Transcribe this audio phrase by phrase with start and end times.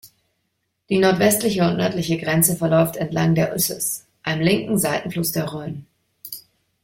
[0.89, 5.83] Die nordwestliche und nördliche Grenze verläuft entlang der Usses, einem linken Seitenfluss der Rhône.